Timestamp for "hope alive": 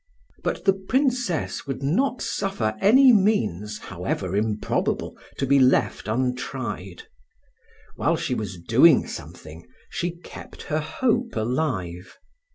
10.79-12.17